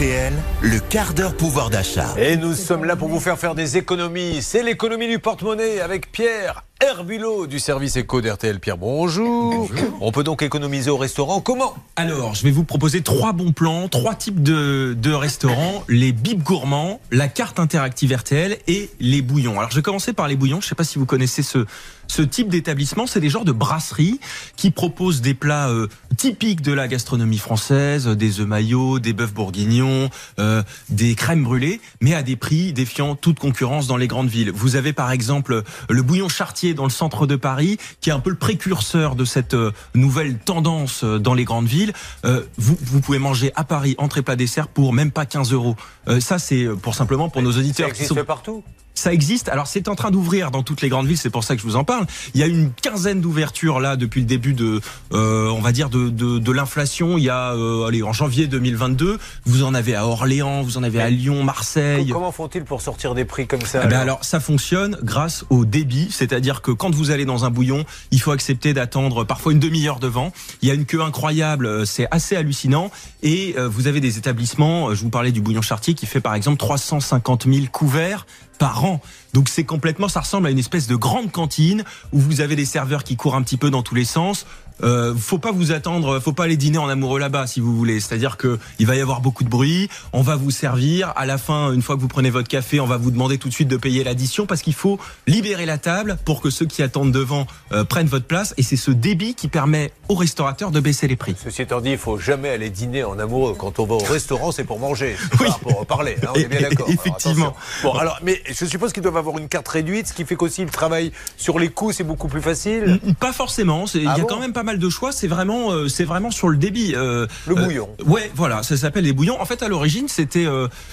Le 0.00 0.78
quart 0.78 1.12
d'heure 1.12 1.34
pouvoir 1.34 1.70
d'achat. 1.70 2.14
Et 2.16 2.36
nous 2.36 2.54
sommes 2.54 2.84
là 2.84 2.94
pour 2.94 3.08
vous 3.08 3.18
faire 3.18 3.36
faire 3.36 3.56
des 3.56 3.78
économies. 3.78 4.42
C'est 4.42 4.62
l'économie 4.62 5.08
du 5.08 5.18
porte-monnaie 5.18 5.80
avec 5.80 6.12
Pierre 6.12 6.62
Herbulot 6.80 7.48
du 7.48 7.58
service 7.58 7.96
éco 7.96 8.20
d'RTL. 8.20 8.60
Pierre, 8.60 8.78
bonjour. 8.78 9.68
On 10.00 10.12
peut 10.12 10.22
donc 10.22 10.42
économiser 10.42 10.90
au 10.90 10.96
restaurant. 10.96 11.40
Comment 11.40 11.74
Alors, 11.96 12.36
je 12.36 12.44
vais 12.44 12.52
vous 12.52 12.62
proposer 12.62 13.02
trois 13.02 13.32
bons 13.32 13.50
plans, 13.50 13.88
trois 13.88 14.14
types 14.14 14.44
de, 14.44 14.96
de 14.96 15.12
restaurants 15.12 15.82
les 15.88 16.12
bips 16.12 16.40
gourmands, 16.40 17.00
la 17.10 17.26
carte 17.26 17.58
interactive 17.58 18.14
RTL 18.14 18.58
et 18.68 18.90
les 19.00 19.22
bouillons. 19.22 19.58
Alors, 19.58 19.72
je 19.72 19.76
vais 19.76 19.82
commencer 19.82 20.12
par 20.12 20.28
les 20.28 20.36
bouillons. 20.36 20.60
Je 20.60 20.66
ne 20.66 20.68
sais 20.68 20.74
pas 20.76 20.84
si 20.84 21.00
vous 21.00 21.06
connaissez 21.06 21.42
ce, 21.42 21.66
ce 22.06 22.22
type 22.22 22.48
d'établissement. 22.48 23.08
C'est 23.08 23.18
des 23.18 23.28
genres 23.28 23.44
de 23.44 23.50
brasseries 23.50 24.20
qui 24.54 24.70
proposent 24.70 25.20
des 25.20 25.34
plats 25.34 25.70
euh, 25.70 25.88
typiques 26.16 26.62
de 26.62 26.72
la 26.72 26.86
gastronomie 26.86 27.38
française, 27.38 28.06
des 28.06 28.38
œufs 28.38 28.46
maillots, 28.46 29.00
des 29.00 29.12
bœufs 29.12 29.26
bourguignons, 29.26 30.10
euh, 30.38 30.62
des 30.90 31.16
crèmes 31.16 31.42
brûlées, 31.42 31.80
mais 32.00 32.14
à 32.14 32.22
des 32.22 32.36
prix 32.36 32.72
défiant 32.72 33.16
toute 33.16 33.40
concurrence 33.40 33.88
dans 33.88 33.96
les 33.96 34.06
grandes 34.06 34.28
villes. 34.28 34.52
Vous 34.52 34.76
avez 34.76 34.92
par 34.92 35.10
exemple 35.10 35.64
le 35.88 36.02
bouillon 36.02 36.28
chartier 36.28 36.67
dans 36.74 36.84
le 36.84 36.90
centre 36.90 37.26
de 37.26 37.36
Paris, 37.36 37.78
qui 38.00 38.10
est 38.10 38.12
un 38.12 38.20
peu 38.20 38.30
le 38.30 38.36
précurseur 38.36 39.14
de 39.14 39.24
cette 39.24 39.54
euh, 39.54 39.72
nouvelle 39.94 40.38
tendance 40.38 41.04
euh, 41.04 41.18
dans 41.18 41.34
les 41.34 41.44
grandes 41.44 41.66
villes. 41.66 41.92
Euh, 42.24 42.42
vous, 42.56 42.76
vous 42.80 43.00
pouvez 43.00 43.18
manger 43.18 43.52
à 43.54 43.64
Paris 43.64 43.94
entrée 43.98 44.22
plat 44.22 44.36
dessert 44.36 44.68
pour 44.68 44.92
même 44.92 45.10
pas 45.10 45.26
15 45.26 45.52
euros. 45.52 45.76
ça, 46.20 46.38
c'est 46.38 46.66
pour 46.82 46.94
simplement 46.94 47.28
pour 47.28 47.42
nos 47.42 47.52
auditeurs. 47.52 47.88
Ça 47.88 47.94
existe 47.94 48.22
partout 48.22 48.62
ça 48.98 49.12
existe. 49.12 49.48
Alors 49.48 49.66
c'est 49.66 49.88
en 49.88 49.94
train 49.94 50.10
d'ouvrir 50.10 50.50
dans 50.50 50.62
toutes 50.62 50.82
les 50.82 50.88
grandes 50.88 51.06
villes, 51.06 51.18
c'est 51.18 51.30
pour 51.30 51.44
ça 51.44 51.54
que 51.54 51.62
je 51.62 51.66
vous 51.66 51.76
en 51.76 51.84
parle. 51.84 52.06
Il 52.34 52.40
y 52.40 52.44
a 52.44 52.46
une 52.46 52.70
quinzaine 52.72 53.20
d'ouvertures 53.20 53.80
là 53.80 53.96
depuis 53.96 54.20
le 54.20 54.26
début 54.26 54.54
de, 54.54 54.80
euh, 55.12 55.48
on 55.48 55.60
va 55.60 55.72
dire 55.72 55.90
de, 55.90 56.08
de, 56.08 56.38
de 56.38 56.52
l'inflation. 56.52 57.18
Il 57.18 57.24
y 57.24 57.30
a, 57.30 57.52
euh, 57.54 57.86
allez, 57.86 58.02
en 58.02 58.12
janvier 58.12 58.46
2022, 58.46 59.18
vous 59.46 59.62
en 59.62 59.74
avez 59.74 59.94
à 59.94 60.06
Orléans, 60.06 60.62
vous 60.62 60.78
en 60.78 60.82
avez 60.82 61.00
à 61.00 61.10
Lyon, 61.10 61.44
Marseille. 61.44 62.10
Comment 62.12 62.32
font-ils 62.32 62.64
pour 62.64 62.80
sortir 62.80 63.14
des 63.14 63.24
prix 63.24 63.46
comme 63.46 63.62
ça 63.62 63.82
eh 63.84 63.88
ben 63.88 63.98
alors, 63.98 64.24
ça 64.24 64.40
fonctionne 64.40 64.98
grâce 65.02 65.44
au 65.50 65.64
débit, 65.64 66.08
c'est-à-dire 66.10 66.62
que 66.62 66.70
quand 66.70 66.94
vous 66.94 67.10
allez 67.10 67.24
dans 67.24 67.44
un 67.44 67.50
bouillon, 67.50 67.84
il 68.10 68.20
faut 68.20 68.32
accepter 68.32 68.74
d'attendre 68.74 69.24
parfois 69.24 69.52
une 69.52 69.60
demi-heure 69.60 70.00
devant. 70.00 70.32
Il 70.62 70.68
y 70.68 70.70
a 70.70 70.74
une 70.74 70.86
queue 70.86 71.02
incroyable, 71.02 71.66
euh, 71.66 71.84
c'est 71.84 72.08
assez 72.10 72.36
hallucinant. 72.36 72.90
Et 73.22 73.54
euh, 73.56 73.68
vous 73.68 73.86
avez 73.86 74.00
des 74.00 74.18
établissements, 74.18 74.94
je 74.94 75.02
vous 75.02 75.10
parlais 75.10 75.32
du 75.32 75.40
bouillon 75.40 75.62
chartier 75.62 75.94
qui 75.94 76.06
fait 76.06 76.20
par 76.20 76.34
exemple 76.34 76.58
350 76.58 77.44
000 77.44 77.66
couverts 77.70 78.26
par 78.58 78.84
an. 78.84 78.87
Donc 79.32 79.48
c'est 79.48 79.64
complètement, 79.64 80.08
ça 80.08 80.20
ressemble 80.20 80.46
à 80.46 80.50
une 80.50 80.58
espèce 80.58 80.86
de 80.86 80.96
grande 80.96 81.30
cantine 81.30 81.84
où 82.12 82.18
vous 82.18 82.40
avez 82.40 82.56
des 82.56 82.64
serveurs 82.64 83.04
qui 83.04 83.16
courent 83.16 83.36
un 83.36 83.42
petit 83.42 83.56
peu 83.56 83.70
dans 83.70 83.82
tous 83.82 83.94
les 83.94 84.04
sens. 84.04 84.46
Euh, 84.82 85.14
faut 85.16 85.38
pas 85.38 85.52
vous 85.52 85.72
attendre, 85.72 86.20
faut 86.20 86.32
pas 86.32 86.44
aller 86.44 86.56
dîner 86.56 86.78
en 86.78 86.88
amoureux 86.88 87.18
là-bas 87.18 87.46
si 87.46 87.60
vous 87.60 87.76
voulez. 87.76 88.00
C'est-à-dire 88.00 88.36
que 88.36 88.58
il 88.78 88.86
va 88.86 88.96
y 88.96 89.00
avoir 89.00 89.20
beaucoup 89.20 89.44
de 89.44 89.48
bruit, 89.48 89.88
on 90.12 90.22
va 90.22 90.36
vous 90.36 90.50
servir. 90.50 91.12
À 91.16 91.26
la 91.26 91.38
fin, 91.38 91.72
une 91.72 91.82
fois 91.82 91.96
que 91.96 92.00
vous 92.00 92.08
prenez 92.08 92.30
votre 92.30 92.48
café, 92.48 92.80
on 92.80 92.86
va 92.86 92.96
vous 92.96 93.10
demander 93.10 93.38
tout 93.38 93.48
de 93.48 93.54
suite 93.54 93.68
de 93.68 93.76
payer 93.76 94.04
l'addition 94.04 94.46
parce 94.46 94.62
qu'il 94.62 94.74
faut 94.74 94.98
libérer 95.26 95.66
la 95.66 95.78
table 95.78 96.18
pour 96.24 96.40
que 96.40 96.50
ceux 96.50 96.66
qui 96.66 96.82
attendent 96.82 97.12
devant 97.12 97.46
euh, 97.72 97.84
prennent 97.84 98.06
votre 98.06 98.26
place. 98.26 98.54
Et 98.56 98.62
c'est 98.62 98.76
ce 98.76 98.90
débit 98.90 99.34
qui 99.34 99.48
permet 99.48 99.92
aux 100.08 100.14
restaurateurs 100.14 100.70
de 100.70 100.80
baisser 100.80 101.08
les 101.08 101.16
prix. 101.16 101.34
Ceci 101.42 101.62
étant 101.62 101.80
dit, 101.80 101.90
il 101.90 101.98
faut 101.98 102.18
jamais 102.18 102.48
aller 102.48 102.70
dîner 102.70 103.04
en 103.04 103.18
amoureux. 103.18 103.54
Quand 103.58 103.78
on 103.78 103.86
va 103.86 103.96
au 103.96 103.98
restaurant, 103.98 104.52
c'est 104.52 104.64
pour 104.64 104.78
manger, 104.78 105.16
oui. 105.40 105.46
pas 105.46 105.58
pour 105.62 105.86
parler. 105.86 106.16
Hein, 106.22 106.28
on 106.34 106.38
est 106.38 106.48
bien 106.48 106.60
d'accord. 106.60 106.88
Effectivement. 106.88 107.54
bon, 107.82 107.92
alors, 107.94 108.18
mais 108.22 108.42
je 108.46 108.64
suppose 108.64 108.92
qu'ils 108.92 109.02
doivent 109.02 109.16
avoir 109.16 109.38
une 109.38 109.48
carte 109.48 109.68
réduite, 109.68 110.08
ce 110.08 110.12
qui 110.12 110.24
fait 110.24 110.36
qu'aussi 110.36 110.64
le 110.64 110.70
travail 110.70 111.12
sur 111.36 111.58
les 111.58 111.68
coûts, 111.68 111.92
c'est 111.92 112.04
beaucoup 112.04 112.28
plus 112.28 112.42
facile. 112.42 113.00
Pas 113.20 113.32
forcément. 113.32 113.84
Il 113.94 114.04
y 114.04 114.06
a 114.06 114.14
ah 114.16 114.20
quand 114.28 114.40
même 114.40 114.52
pas 114.52 114.62
mal 114.68 114.78
de 114.78 114.88
choix. 114.90 115.12
C'est 115.12 115.28
vraiment, 115.28 115.72
euh, 115.72 115.88
c'est 115.88 116.04
vraiment 116.04 116.30
sur 116.30 116.48
le 116.48 116.56
débit. 116.56 116.94
Euh, 116.94 117.26
le 117.46 117.54
bouillon. 117.54 117.88
Euh, 118.00 118.04
ouais, 118.04 118.30
voilà, 118.34 118.62
ça 118.62 118.76
s'appelle 118.76 119.04
les 119.04 119.12
bouillons. 119.12 119.40
En 119.40 119.46
fait, 119.46 119.62
à 119.62 119.68
l'origine, 119.68 120.08
c'était, 120.08 120.46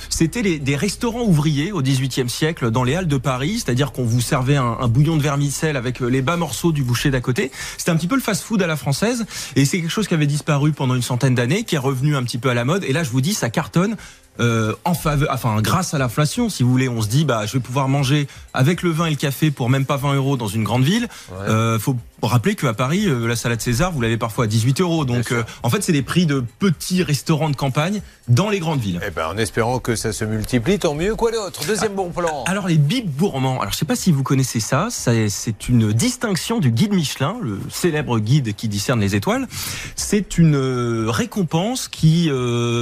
c'était 0.09 0.59
des 0.59 0.75
restaurants 0.75 1.23
ouvriers 1.23 1.71
au 1.71 1.81
XVIIIe 1.81 2.29
siècle 2.29 2.71
dans 2.71 2.83
les 2.83 2.95
halles 2.95 3.07
de 3.07 3.17
Paris, 3.17 3.61
c'est-à-dire 3.63 3.91
qu'on 3.91 4.05
vous 4.05 4.21
servait 4.21 4.55
un, 4.55 4.77
un, 4.80 4.87
bouillon 4.87 5.17
de 5.17 5.21
vermicelle 5.21 5.75
avec 5.75 5.99
les 5.99 6.21
bas 6.21 6.37
morceaux 6.37 6.71
du 6.71 6.83
boucher 6.83 7.11
d'à 7.11 7.21
côté. 7.21 7.52
C'était 7.77 7.91
un 7.91 7.97
petit 7.97 8.08
peu 8.08 8.15
le 8.15 8.21
fast-food 8.21 8.61
à 8.61 8.67
la 8.67 8.77
française, 8.77 9.25
et 9.55 9.65
c'est 9.65 9.80
quelque 9.80 9.89
chose 9.89 10.08
qui 10.08 10.14
avait 10.14 10.27
disparu 10.27 10.71
pendant 10.71 10.95
une 10.95 11.02
centaine 11.02 11.35
d'années, 11.35 11.64
qui 11.64 11.75
est 11.75 11.80
revenu 11.80 12.15
un 12.15 12.23
petit 12.23 12.37
peu 12.37 12.49
à 12.49 12.53
la 12.53 12.65
mode. 12.65 12.83
Et 12.85 12.93
là, 12.93 13.03
je 13.03 13.09
vous 13.09 13.21
dis, 13.21 13.33
ça 13.33 13.49
cartonne. 13.49 13.95
Euh, 14.39 14.73
en 14.83 14.93
faveur, 14.93 15.29
enfin 15.31 15.61
grâce 15.61 15.93
à 15.93 15.97
l'inflation, 15.97 16.49
si 16.49 16.63
vous 16.63 16.69
voulez, 16.69 16.89
on 16.89 17.01
se 17.01 17.07
dit 17.07 17.25
bah 17.25 17.45
je 17.45 17.53
vais 17.53 17.59
pouvoir 17.59 17.87
manger 17.87 18.27
avec 18.53 18.81
le 18.81 18.89
vin 18.89 19.05
et 19.05 19.11
le 19.11 19.15
café 19.15 19.51
pour 19.51 19.69
même 19.69 19.85
pas 19.85 19.97
20 19.97 20.15
euros 20.15 20.37
dans 20.37 20.47
une 20.47 20.63
grande 20.63 20.83
ville. 20.83 21.07
Ouais. 21.31 21.49
Euh, 21.49 21.79
faut 21.79 21.95
rappeler 22.21 22.55
qu'à 22.55 22.73
Paris, 22.73 23.05
euh, 23.05 23.27
la 23.27 23.35
salade 23.35 23.61
César, 23.61 23.91
vous 23.91 24.01
l'avez 24.01 24.17
parfois 24.17 24.45
à 24.45 24.47
18 24.47 24.81
euros. 24.81 25.05
Donc 25.05 25.31
euh, 25.31 25.43
en 25.63 25.69
fait, 25.69 25.83
c'est 25.83 25.91
des 25.91 26.01
prix 26.01 26.25
de 26.25 26.43
petits 26.59 27.03
restaurants 27.03 27.49
de 27.49 27.55
campagne 27.55 28.01
dans 28.27 28.49
les 28.49 28.59
grandes 28.59 28.79
villes. 28.79 28.99
Eh 29.05 29.11
ben, 29.11 29.27
en 29.27 29.37
espérant 29.37 29.79
que 29.79 29.95
ça 29.95 30.11
se 30.11 30.25
multiplie, 30.25 30.79
tant 30.79 30.95
mieux. 30.95 31.15
Quoi 31.15 31.31
d'autre? 31.31 31.61
Deuxième 31.67 31.93
bon 31.93 32.09
plan. 32.09 32.43
Alors 32.47 32.67
les 32.67 32.77
bips 32.77 33.15
gourmands. 33.15 33.59
Alors 33.61 33.73
je 33.73 33.77
sais 33.77 33.85
pas 33.85 33.95
si 33.95 34.11
vous 34.11 34.23
connaissez 34.23 34.59
ça. 34.59 34.87
C'est 34.89 35.69
une 35.69 35.93
distinction 35.93 36.59
du 36.59 36.71
guide 36.71 36.93
Michelin, 36.93 37.35
le 37.41 37.59
célèbre 37.69 38.19
guide 38.19 38.55
qui 38.55 38.67
discerne 38.67 38.99
les 38.99 39.15
étoiles. 39.15 39.47
C'est 39.95 40.37
une 40.37 41.07
récompense 41.07 41.87
qui 41.87 42.31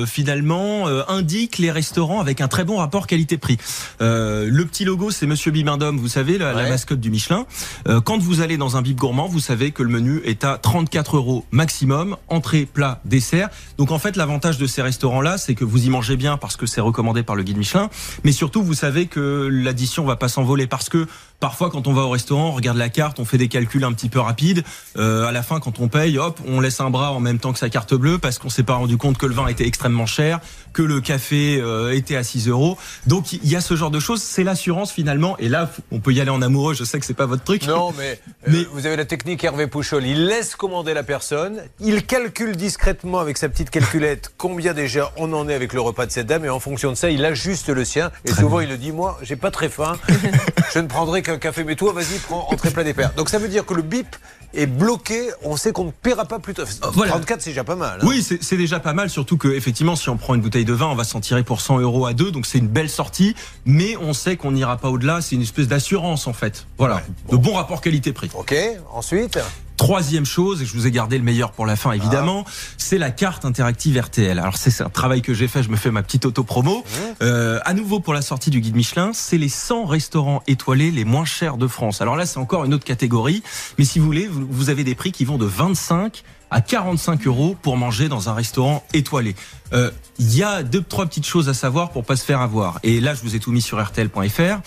finalement 0.08 0.88
indique 1.10 1.43
les 1.58 1.72
restaurants 1.72 2.20
avec 2.20 2.42
un 2.42 2.48
très 2.48 2.64
bon 2.64 2.78
rapport 2.78 3.08
qualité-prix. 3.08 3.58
Euh, 4.02 4.48
le 4.50 4.66
petit 4.66 4.86
logo, 4.86 5.12
c'est 5.12 5.26
Monsieur 5.26 5.52
Bibendum, 5.52 5.98
vous 5.98 6.08
savez, 6.08 6.38
la, 6.38 6.54
la 6.54 6.70
mascotte 6.70 7.00
du 7.00 7.10
Michelin. 7.10 7.46
Euh, 7.88 8.02
quand 8.02 8.18
vous 8.20 8.42
allez 8.42 8.58
dans 8.58 8.78
un 8.78 8.82
bib 8.82 8.98
gourmand, 8.98 9.28
vous 9.28 9.40
savez 9.40 9.72
que 9.72 9.84
le 9.84 9.90
menu 9.90 10.22
est 10.26 10.44
à 10.44 10.58
34 10.58 11.18
euros 11.18 11.46
maximum, 11.52 12.18
entrée, 12.28 12.66
plat, 12.66 13.02
dessert. 13.06 13.50
Donc 13.78 13.92
en 13.92 14.00
fait, 14.00 14.16
l'avantage 14.16 14.58
de 14.58 14.68
ces 14.68 14.82
restaurants-là, 14.82 15.38
c'est 15.38 15.56
que 15.56 15.66
vous 15.66 15.86
y 15.86 15.90
mangez 15.90 16.16
bien 16.16 16.38
parce 16.38 16.56
que 16.56 16.66
c'est 16.66 16.82
recommandé 16.82 17.24
par 17.24 17.36
le 17.36 17.44
guide 17.44 17.58
Michelin, 17.58 17.90
mais 18.24 18.32
surtout, 18.32 18.64
vous 18.64 18.74
savez 18.74 19.08
que 19.08 19.50
l'addition 19.52 20.06
va 20.06 20.16
pas 20.16 20.30
s'envoler 20.30 20.68
parce 20.68 20.90
que 20.90 21.08
Parfois, 21.44 21.70
quand 21.70 21.88
on 21.88 21.94
va 21.94 22.04
au 22.04 22.10
restaurant, 22.10 22.48
on 22.48 22.52
regarde 22.54 22.78
la 22.78 22.88
carte, 22.88 23.20
on 23.20 23.26
fait 23.26 23.38
des 23.38 23.50
calculs 23.50 23.84
un 23.84 23.92
petit 23.92 24.08
peu 24.08 24.22
rapides. 24.22 24.64
Euh, 24.96 25.26
à 25.26 25.34
la 25.34 25.44
fin, 25.44 25.60
quand 25.60 25.82
on 25.82 25.90
paye, 25.90 26.18
hop, 26.18 26.40
on 26.48 26.62
laisse 26.62 26.80
un 26.80 26.90
bras 26.90 27.12
en 27.12 27.20
même 27.20 27.38
temps 27.38 27.52
que 27.52 27.60
sa 27.60 27.70
carte 27.70 27.94
bleue 27.94 28.18
parce 28.18 28.40
qu'on 28.40 28.50
s'est 28.50 28.64
pas 28.64 28.76
rendu 28.76 28.96
compte 28.96 29.18
que 29.18 29.26
le 29.26 29.34
vin 29.34 29.48
était 29.48 29.68
extrêmement 29.68 30.06
cher, 30.06 30.40
que 30.72 30.82
le 30.82 31.02
café 31.02 31.33
euh, 31.34 31.96
était 31.96 32.16
à 32.16 32.24
6 32.24 32.48
euros. 32.48 32.78
Donc, 33.08 33.34
il 33.34 33.48
y 33.48 33.56
a 33.56 33.62
ce 33.62 33.76
genre 33.76 33.92
de 33.92 34.00
choses. 34.00 34.22
C'est 34.22 34.44
l'assurance 34.44 34.92
finalement. 34.92 35.38
Et 35.38 35.50
là, 35.50 35.72
on 35.92 36.00
peut 36.00 36.14
y 36.14 36.22
aller 36.22 36.30
en 36.30 36.42
amoureux. 36.42 36.74
Je 36.74 36.84
sais 36.84 37.00
que 37.00 37.06
c'est 37.06 37.14
pas 37.14 37.26
votre 37.26 37.44
truc. 37.44 37.66
Non, 37.68 37.94
mais, 37.98 38.20
euh, 38.48 38.52
mais... 38.52 38.66
vous 38.72 38.86
avez 38.86 38.96
la 38.96 39.06
technique 39.06 39.44
Hervé 39.44 39.68
Pouchol. 39.68 40.06
Il 40.06 40.26
laisse 40.26 40.56
commander 40.56 40.94
la 40.94 41.04
personne. 41.04 41.62
Il 41.80 42.06
calcule 42.06 42.56
discrètement 42.56 43.20
avec 43.20 43.38
sa 43.38 43.50
petite 43.50 43.70
calculette 43.70 44.32
combien 44.38 44.74
déjà 44.74 45.12
on 45.18 45.34
en 45.34 45.48
est 45.50 45.54
avec 45.54 45.74
le 45.74 45.82
repas 45.82 46.06
de 46.06 46.12
cette 46.12 46.28
dame. 46.28 46.46
Et 46.46 46.50
en 46.50 46.60
fonction 46.60 46.92
de 46.92 46.96
ça, 46.96 47.10
il 47.10 47.24
ajuste 47.26 47.70
le 47.70 47.86
sien. 47.86 48.12
Et 48.26 48.32
souvent, 48.32 48.60
il 48.60 48.70
le 48.70 48.78
dit, 48.78 48.92
moi, 48.92 49.18
j'ai 49.22 49.36
pas 49.36 49.52
très 49.52 49.70
faim. 49.70 49.98
je 50.74 50.80
ne 50.80 50.88
prendrai 50.88 51.22
qu'un 51.22 51.38
café, 51.38 51.64
mais 51.64 51.76
toi, 51.76 51.94
vas-y, 51.94 52.18
prends 52.20 52.48
entrée 52.50 52.72
plat 52.72 52.84
des 52.84 52.94
pères. 52.94 53.14
Donc 53.16 53.30
ça 53.30 53.38
veut 53.38 53.48
dire 53.48 53.66
que 53.66 53.74
le 53.74 53.82
bip 53.82 54.16
est 54.54 54.68
bloqué, 54.68 55.30
on 55.44 55.58
sait 55.58 55.72
qu'on 55.72 55.86
ne 55.86 55.92
paiera 55.92 56.26
pas 56.26 56.40
plus 56.40 56.54
tôt. 56.54 56.64
34, 56.82 57.42
c'est 57.42 57.50
déjà 57.50 57.64
pas 57.64 57.76
mal. 57.76 58.00
Hein. 58.02 58.06
Oui, 58.08 58.24
c'est 58.24 58.58
déjà 58.58 58.80
pas 58.80 58.94
mal, 58.94 59.10
surtout 59.10 59.38
que 59.38 59.48
effectivement, 59.48 59.96
si 59.96 60.10
on 60.10 60.18
prend 60.18 60.36
une 60.36 60.42
bouteille 60.42 60.66
de 60.66 60.74
vin, 60.74 60.88
on 60.88 60.96
va 60.96 61.04
s'en 61.04 61.20
tirer 61.24 61.44
pour 61.44 61.62
100 61.62 61.80
euros 61.80 62.06
à 62.06 62.14
deux, 62.14 62.32
donc 62.32 62.46
c'est 62.46 62.60
une 62.60 62.68
belle 62.68 62.90
sortie, 62.90 63.36
mais 63.66 63.98
on 63.98 64.14
sait 64.14 64.38
qu'on 64.38 64.52
n'ira 64.52 64.78
pas 64.78 64.90
au-delà, 64.90 65.22
c'est 65.22 65.36
une 65.36 65.42
espèce 65.42 65.68
d'assurance 65.68 66.28
en 66.28 66.34
fait. 66.34 66.68
Voilà, 66.78 67.02
de 67.32 67.38
bon 67.38 67.54
rapport 67.54 67.82
qualité-prix. 67.82 68.30
Ok, 68.36 68.54
ensuite? 68.94 69.40
Troisième 69.78 70.26
chose, 70.26 70.62
et 70.62 70.66
je 70.66 70.74
vous 70.74 70.88
ai 70.88 70.92
gardé 70.92 71.18
le 71.18 71.24
meilleur 71.24 71.52
pour 71.52 71.66
la 71.66 71.76
fin 71.76 71.92
évidemment, 71.92 72.46
c'est 72.78 72.98
la 72.98 73.12
carte 73.12 73.44
interactive 73.44 74.00
RTL. 74.00 74.38
Alors 74.40 74.56
c'est 74.56 74.82
un 74.82 74.90
travail 74.90 75.22
que 75.22 75.34
j'ai 75.34 75.48
fait, 75.48 75.64
je 75.64 75.70
me 75.70 75.76
fais 75.76 75.92
ma 75.92 76.04
petite 76.04 76.26
auto-promo. 76.26 76.80
Mmh. 76.80 77.00
Euh, 77.24 77.60
à 77.66 77.74
nouveau 77.74 78.00
pour 78.00 78.14
la 78.14 78.22
sortie 78.22 78.52
du 78.52 78.62
guide 78.62 78.76
Michelin, 78.76 79.12
c'est 79.14 79.38
les 79.38 79.50
100 79.50 79.86
restaurants 79.86 80.44
étoilés 80.48 80.92
les 80.92 81.06
moins 81.06 81.26
chers 81.26 81.58
de 81.58 81.68
France. 81.68 82.02
Alors 82.02 82.16
là 82.16 82.26
c'est 82.26 82.38
encore 82.38 82.66
une 82.66 82.74
autre 82.74 82.86
catégorie, 82.86 83.42
mais 83.78 83.86
si 83.86 84.00
vous 84.00 84.06
voulez, 84.06 84.28
vous 84.30 84.70
avez 84.70 84.84
des 84.84 84.96
prix 84.96 85.12
qui 85.12 85.26
vont 85.26 85.38
de 85.38 85.46
25 85.46 86.24
à 86.54 86.62
45 86.62 87.26
euros 87.26 87.58
pour 87.60 87.78
manger 87.78 88.10
dans 88.10 88.30
un 88.30 88.34
restaurant 88.34 88.84
étoilé. 88.94 89.36
Euh, 89.74 89.90
il 90.20 90.36
y 90.36 90.44
a 90.44 90.62
deux, 90.62 90.84
trois 90.84 91.08
petites 91.08 91.26
choses 91.26 91.50
à 91.50 91.56
savoir 91.56 91.90
pour 91.90 92.06
pas 92.06 92.16
se 92.16 92.24
faire 92.24 92.42
avoir. 92.42 92.80
Et 92.84 93.00
là, 93.00 93.16
je 93.16 93.22
vous 93.22 93.36
ai 93.36 93.40
tout 93.40 93.52
mis 93.52 93.62
sur 93.62 93.84
RTL.fr. 93.84 94.62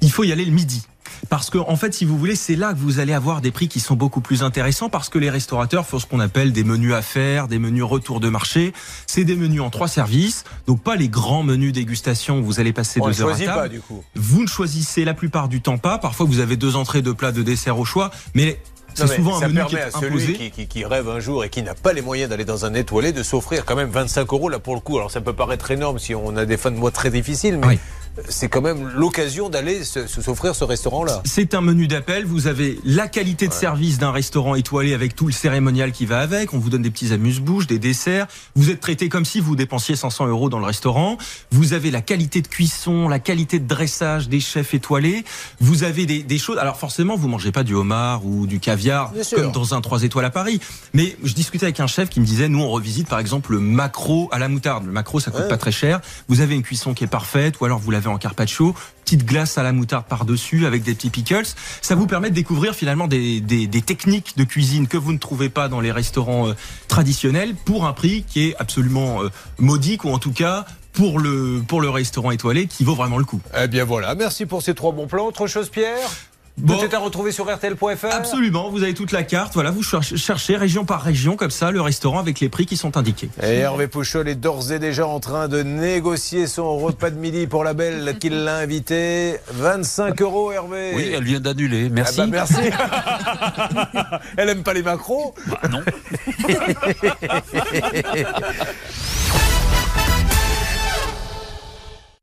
Il 0.00 0.10
faut 0.10 0.24
y 0.24 0.32
aller 0.32 0.44
le 0.44 0.50
midi. 0.50 0.82
Parce 1.28 1.50
que, 1.50 1.58
en 1.58 1.76
fait, 1.76 1.94
si 1.94 2.04
vous 2.04 2.18
voulez, 2.18 2.36
c'est 2.36 2.56
là 2.56 2.72
que 2.72 2.78
vous 2.78 2.98
allez 2.98 3.12
avoir 3.12 3.40
des 3.40 3.50
prix 3.50 3.68
qui 3.68 3.80
sont 3.80 3.94
beaucoup 3.94 4.20
plus 4.20 4.42
intéressants 4.42 4.88
parce 4.88 5.08
que 5.08 5.18
les 5.18 5.30
restaurateurs 5.30 5.86
font 5.86 5.98
ce 5.98 6.06
qu'on 6.06 6.20
appelle 6.20 6.52
des 6.52 6.64
menus 6.64 6.94
à 6.94 7.02
faire, 7.02 7.48
des 7.48 7.58
menus 7.58 7.84
retour 7.84 8.20
de 8.20 8.28
marché. 8.28 8.72
C'est 9.06 9.24
des 9.24 9.36
menus 9.36 9.60
en 9.60 9.70
trois 9.70 9.88
services. 9.88 10.44
Donc, 10.66 10.82
pas 10.82 10.96
les 10.96 11.08
grands 11.08 11.42
menus 11.42 11.72
dégustation 11.72 12.38
où 12.38 12.44
vous 12.44 12.60
allez 12.60 12.72
passer 12.72 13.00
deux 13.00 13.22
heures 13.22 13.30
à 13.30 13.38
table. 13.38 13.46
Pas, 13.46 13.68
du 13.68 13.80
coup. 13.80 14.02
Vous 14.14 14.42
ne 14.42 14.48
choisissez 14.48 15.04
la 15.04 15.14
plupart 15.14 15.48
du 15.48 15.60
temps 15.60 15.78
pas. 15.78 15.98
Parfois, 15.98 16.26
vous 16.26 16.40
avez 16.40 16.56
deux 16.56 16.76
entrées, 16.76 17.02
deux 17.02 17.14
plats, 17.14 17.32
de 17.32 17.42
dessert 17.42 17.78
au 17.78 17.84
choix. 17.84 18.10
Mais 18.34 18.60
c'est 18.94 19.08
souvent 19.08 19.38
ça 19.40 19.46
un 19.46 19.48
menu 19.48 19.58
permet 19.58 19.70
qui 19.70 19.76
est 19.76 19.82
à 19.82 19.90
celui 19.90 20.06
imposé. 20.06 20.32
qui, 20.34 20.50
qui, 20.50 20.66
qui, 20.66 20.84
rêve 20.84 21.08
un 21.08 21.20
jour 21.20 21.44
et 21.44 21.48
qui 21.48 21.62
n'a 21.62 21.74
pas 21.74 21.92
les 21.92 22.02
moyens 22.02 22.30
d'aller 22.30 22.44
dans 22.44 22.64
un 22.64 22.74
étoilé 22.74 23.12
de 23.12 23.22
s'offrir 23.22 23.64
quand 23.64 23.76
même 23.76 23.90
25 23.90 24.32
euros 24.32 24.48
là 24.48 24.58
pour 24.58 24.74
le 24.74 24.80
coup. 24.80 24.96
Alors 24.96 25.10
ça 25.10 25.20
peut 25.20 25.32
paraître 25.32 25.70
énorme 25.70 25.98
si 25.98 26.14
on 26.14 26.36
a 26.36 26.44
des 26.44 26.56
fins 26.56 26.70
de 26.70 26.76
mois 26.76 26.90
très 26.90 27.10
difficiles, 27.10 27.58
mais 27.58 27.66
Oui. 27.66 27.78
C'est 28.28 28.48
quand 28.48 28.60
même 28.60 28.90
l'occasion 28.96 29.48
d'aller 29.48 29.82
s'offrir 29.84 30.54
ce 30.54 30.64
restaurant-là. 30.64 31.22
C'est 31.24 31.54
un 31.54 31.60
menu 31.60 31.88
d'appel. 31.88 32.24
Vous 32.24 32.46
avez 32.46 32.78
la 32.84 33.08
qualité 33.08 33.48
de 33.48 33.52
service 33.52 33.98
d'un 33.98 34.12
restaurant 34.12 34.54
étoilé 34.54 34.94
avec 34.94 35.16
tout 35.16 35.26
le 35.26 35.32
cérémonial 35.32 35.92
qui 35.92 36.06
va 36.06 36.20
avec. 36.20 36.54
On 36.54 36.58
vous 36.58 36.70
donne 36.70 36.82
des 36.82 36.90
petits 36.90 37.12
amuse-bouches, 37.12 37.66
des 37.66 37.78
desserts. 37.78 38.26
Vous 38.54 38.70
êtes 38.70 38.80
traité 38.80 39.08
comme 39.08 39.24
si 39.24 39.40
vous 39.40 39.56
dépensiez 39.56 39.96
500 39.96 40.28
euros 40.28 40.48
dans 40.48 40.60
le 40.60 40.66
restaurant. 40.66 41.18
Vous 41.50 41.72
avez 41.72 41.90
la 41.90 42.02
qualité 42.02 42.40
de 42.40 42.46
cuisson, 42.46 43.08
la 43.08 43.18
qualité 43.18 43.58
de 43.58 43.66
dressage 43.66 44.28
des 44.28 44.40
chefs 44.40 44.74
étoilés. 44.74 45.24
Vous 45.60 45.82
avez 45.82 46.06
des, 46.06 46.22
des 46.22 46.38
choses. 46.38 46.58
Alors 46.58 46.76
forcément, 46.76 47.16
vous 47.16 47.28
mangez 47.28 47.52
pas 47.52 47.64
du 47.64 47.74
homard 47.74 48.24
ou 48.24 48.46
du 48.46 48.60
caviar 48.60 49.12
comme 49.34 49.52
dans 49.52 49.74
un 49.74 49.80
3 49.80 50.04
étoiles 50.04 50.24
à 50.24 50.30
Paris. 50.30 50.60
Mais 50.92 51.16
je 51.24 51.34
discutais 51.34 51.66
avec 51.66 51.80
un 51.80 51.86
chef 51.86 52.10
qui 52.10 52.20
me 52.20 52.26
disait, 52.26 52.48
nous 52.48 52.60
on 52.60 52.70
revisite 52.70 53.08
par 53.08 53.18
exemple 53.18 53.52
le 53.52 53.60
macro 53.60 54.28
à 54.30 54.38
la 54.38 54.48
moutarde. 54.48 54.86
Le 54.86 54.92
macro, 54.92 55.20
ça 55.20 55.30
coûte 55.30 55.48
pas 55.48 55.56
très 55.56 55.72
cher. 55.72 56.00
Vous 56.28 56.40
avez 56.40 56.54
une 56.54 56.62
cuisson 56.62 56.94
qui 56.94 57.04
est 57.04 57.08
parfaite, 57.08 57.60
ou 57.60 57.64
alors 57.64 57.78
vous 57.78 57.90
l'avez 57.90 58.03
en 58.10 58.18
carpaccio, 58.18 58.74
petite 59.04 59.24
glace 59.24 59.58
à 59.58 59.62
la 59.62 59.72
moutarde 59.72 60.06
par-dessus 60.06 60.66
avec 60.66 60.82
des 60.82 60.94
petits 60.94 61.10
pickles. 61.10 61.46
Ça 61.82 61.94
vous 61.94 62.06
permet 62.06 62.30
de 62.30 62.34
découvrir 62.34 62.74
finalement 62.74 63.06
des, 63.06 63.42
techniques 63.86 64.36
de 64.36 64.44
cuisine 64.44 64.88
que 64.88 64.96
vous 64.96 65.12
ne 65.12 65.18
trouvez 65.18 65.48
pas 65.48 65.68
dans 65.68 65.80
les 65.80 65.92
restaurants 65.92 66.48
euh, 66.48 66.54
traditionnels 66.88 67.54
pour 67.54 67.86
un 67.86 67.92
prix 67.92 68.24
qui 68.26 68.48
est 68.48 68.56
absolument 68.56 69.22
euh, 69.22 69.30
modique 69.58 70.04
ou 70.04 70.10
en 70.10 70.18
tout 70.18 70.32
cas 70.32 70.64
pour 70.92 71.18
le, 71.18 71.62
pour 71.66 71.80
le 71.80 71.90
restaurant 71.90 72.30
étoilé 72.30 72.66
qui 72.66 72.84
vaut 72.84 72.94
vraiment 72.94 73.18
le 73.18 73.24
coup. 73.24 73.40
Eh 73.58 73.68
bien 73.68 73.84
voilà, 73.84 74.14
merci 74.14 74.46
pour 74.46 74.62
ces 74.62 74.74
trois 74.74 74.92
bons 74.92 75.06
plans. 75.06 75.26
Autre 75.26 75.46
chose 75.46 75.68
Pierre? 75.68 76.08
Bon. 76.56 76.78
Tout 76.78 76.84
est 76.84 76.94
à 76.94 77.00
retrouver 77.00 77.32
sur 77.32 77.52
RTL.fr 77.52 78.06
Absolument, 78.12 78.70
vous 78.70 78.84
avez 78.84 78.94
toute 78.94 79.10
la 79.10 79.24
carte. 79.24 79.54
Voilà, 79.54 79.72
vous 79.72 79.82
cherchez 79.82 80.56
région 80.56 80.84
par 80.84 81.02
région, 81.02 81.34
comme 81.34 81.50
ça, 81.50 81.72
le 81.72 81.80
restaurant 81.80 82.20
avec 82.20 82.38
les 82.38 82.48
prix 82.48 82.64
qui 82.64 82.76
sont 82.76 82.96
indiqués. 82.96 83.28
Et 83.42 83.56
Hervé 83.56 83.88
Pouchol 83.88 84.28
est 84.28 84.36
d'ores 84.36 84.70
et 84.70 84.78
déjà 84.78 85.04
en 85.06 85.18
train 85.18 85.48
de 85.48 85.64
négocier 85.64 86.46
son 86.46 86.78
repas 86.78 87.10
de 87.10 87.18
midi 87.18 87.48
pour 87.48 87.64
la 87.64 87.74
belle 87.74 88.16
qui 88.20 88.28
l'a 88.28 88.58
invité. 88.58 89.40
25 89.50 90.22
euros, 90.22 90.52
Hervé. 90.52 90.92
Oui, 90.94 91.10
elle 91.12 91.24
vient 91.24 91.40
d'annuler. 91.40 91.88
Merci. 91.88 92.20
Ah 92.20 92.26
bah 92.26 92.44
merci. 92.46 92.54
elle 94.36 94.48
aime 94.48 94.62
pas 94.62 94.74
les 94.74 94.82
macros 94.82 95.34
bah, 95.48 95.58
Non. 95.68 95.80